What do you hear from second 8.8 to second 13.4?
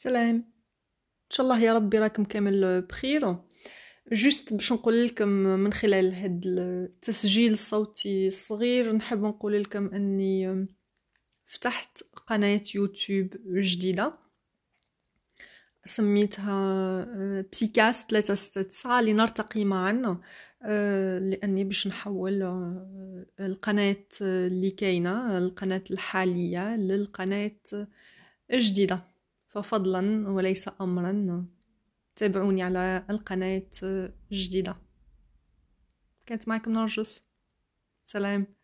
نحب نقول لكم أني فتحت قناة يوتيوب